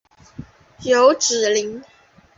[0.81, 1.83] 有脂鳍。